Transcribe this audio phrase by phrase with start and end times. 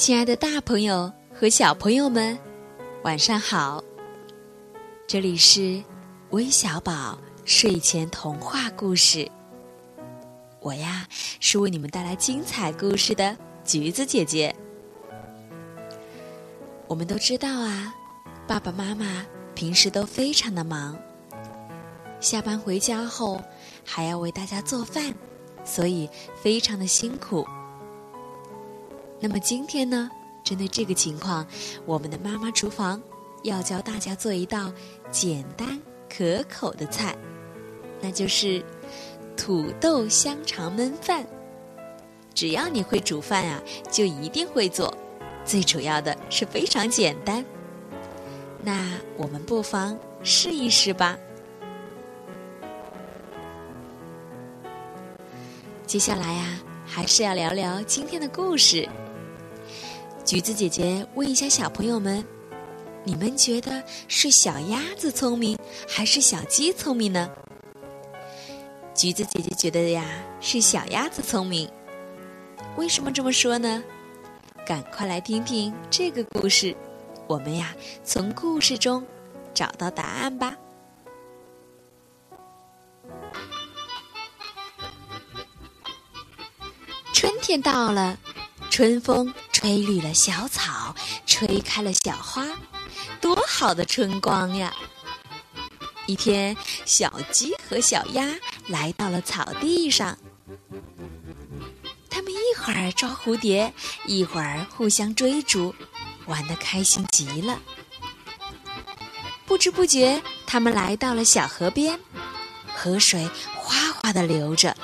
[0.00, 2.38] 亲爱的，大朋友和小朋友们，
[3.04, 3.84] 晚上好！
[5.06, 5.78] 这里是
[6.30, 9.30] 微小宝睡前童话故事。
[10.60, 11.06] 我呀，
[11.38, 14.56] 是为你们带来精彩故事的橘子姐姐。
[16.86, 17.94] 我们都知道啊，
[18.46, 20.96] 爸爸妈妈平时都非常的忙，
[22.20, 23.38] 下班回家后
[23.84, 25.14] 还要为大家做饭，
[25.62, 26.08] 所以
[26.40, 27.46] 非常的辛苦。
[29.20, 30.10] 那么今天呢，
[30.42, 31.46] 针对这个情况，
[31.84, 33.00] 我们的妈妈厨房
[33.42, 34.72] 要教大家做一道
[35.10, 37.14] 简单可口的菜，
[38.00, 38.64] 那就是
[39.36, 41.26] 土豆香肠焖饭。
[42.32, 43.60] 只要你会煮饭啊，
[43.90, 44.96] 就一定会做。
[45.44, 47.44] 最主要的是非常简单。
[48.62, 51.18] 那我们不妨试一试吧。
[55.86, 58.88] 接下来呀，还是要聊聊今天的故事。
[60.30, 62.24] 橘子姐姐问一下小朋友们：
[63.02, 67.28] 你们觉得是小鸭子聪明，还是小鸡聪明呢？
[68.94, 70.04] 橘子姐姐觉得呀，
[70.40, 71.68] 是小鸭子聪明。
[72.76, 73.82] 为什么这么说呢？
[74.64, 76.76] 赶快来听听这个故事，
[77.26, 79.04] 我们呀，从故事中
[79.52, 80.56] 找到答案吧。
[87.12, 88.16] 春天到了，
[88.70, 89.34] 春风。
[89.52, 90.94] 吹绿了小草，
[91.26, 92.46] 吹开了小花，
[93.20, 94.74] 多好的春光呀！
[96.06, 98.26] 一天，小鸡和小鸭
[98.68, 100.16] 来到了草地上，
[102.08, 103.70] 它们一会儿抓蝴蝶，
[104.06, 105.74] 一会儿互相追逐，
[106.24, 107.60] 玩得开心极了。
[109.44, 112.00] 不知不觉，它们来到了小河边，
[112.74, 114.74] 河水哗哗地流着，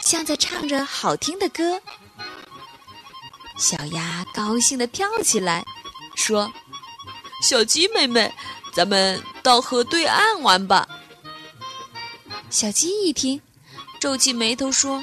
[0.00, 1.82] 像在唱着好听的歌。
[3.56, 5.64] 小鸭高兴地跳起来，
[6.16, 6.52] 说
[7.42, 8.32] ：“小鸡妹妹，
[8.72, 10.88] 咱们到河对岸玩吧。”
[12.50, 13.40] 小鸡一听，
[14.00, 15.02] 皱起眉头说：“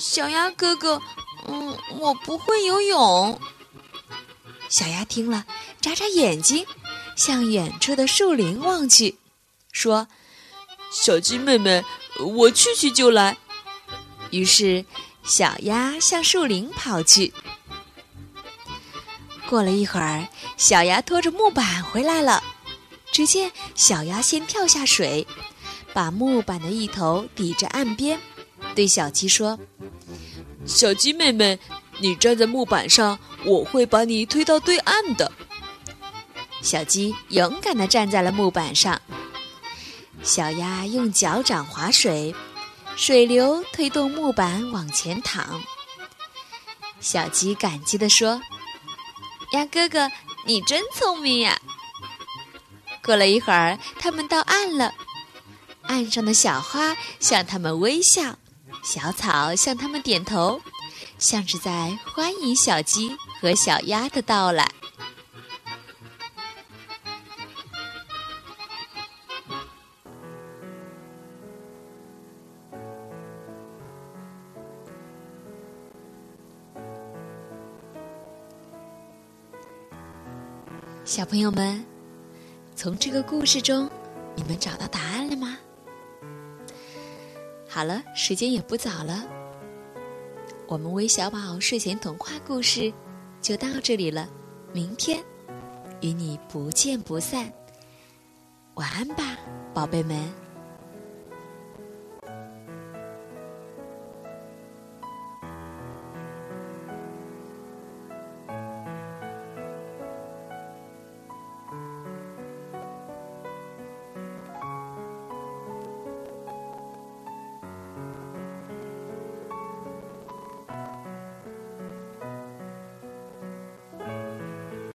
[0.00, 1.00] 小鸭哥哥，
[1.46, 3.40] 嗯，我不会游泳。”
[4.68, 5.44] 小鸭听了，
[5.80, 6.66] 眨眨眼睛，
[7.16, 9.18] 向远处的树林望去，
[9.72, 10.08] 说
[10.90, 11.84] ：“小鸡妹妹，
[12.18, 13.36] 我去去就来。”
[14.30, 14.84] 于是，
[15.24, 17.32] 小鸭向树林跑去。
[19.50, 22.40] 过了一会儿，小鸭拖着木板回来了。
[23.10, 25.26] 只见小鸭先跳下水，
[25.92, 28.20] 把木板的一头抵着岸边，
[28.76, 29.58] 对小鸡说
[30.64, 31.58] ：“小鸡妹妹，
[31.98, 35.32] 你站在木板上，我会把你推到对岸的。”
[36.62, 39.02] 小鸡勇敢地站在了木板上。
[40.22, 42.32] 小鸭用脚掌划水，
[42.94, 45.60] 水流推动木板往前淌。
[47.00, 48.40] 小鸡感激地说。
[49.52, 50.10] 鸭哥哥，
[50.46, 51.60] 你真聪明呀！
[53.02, 54.94] 过了一会儿，他们到岸了。
[55.82, 58.36] 岸上的小花向他们微笑，
[58.84, 60.60] 小草向他们点头，
[61.18, 64.70] 像是在欢迎小鸡和小鸭的到来。
[81.10, 81.84] 小朋友们，
[82.76, 83.90] 从这个故事中，
[84.36, 85.58] 你们找到答案了吗？
[87.68, 89.24] 好了，时间也不早了，
[90.68, 92.92] 我们微小宝睡前童话故事
[93.42, 94.30] 就到这里了。
[94.72, 95.20] 明天
[96.00, 97.52] 与你不见不散，
[98.74, 99.36] 晚安吧，
[99.74, 100.32] 宝贝们。